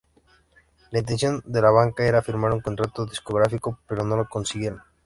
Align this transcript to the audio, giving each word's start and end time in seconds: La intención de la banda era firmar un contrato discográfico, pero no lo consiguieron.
La 0.89 0.97
intención 0.97 1.43
de 1.45 1.61
la 1.61 1.69
banda 1.69 2.03
era 2.03 2.23
firmar 2.23 2.51
un 2.53 2.61
contrato 2.61 3.05
discográfico, 3.05 3.77
pero 3.87 4.03
no 4.03 4.15
lo 4.17 4.27
consiguieron. 4.27 4.81